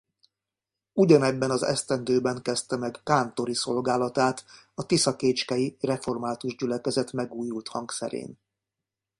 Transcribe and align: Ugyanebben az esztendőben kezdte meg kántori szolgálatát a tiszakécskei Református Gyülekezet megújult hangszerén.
Ugyanebben 0.93 1.51
az 1.51 1.63
esztendőben 1.63 2.41
kezdte 2.41 2.75
meg 2.77 2.97
kántori 3.03 3.53
szolgálatát 3.53 4.45
a 4.73 4.85
tiszakécskei 4.85 5.77
Református 5.81 6.55
Gyülekezet 6.55 7.11
megújult 7.13 7.67
hangszerén. 7.67 8.39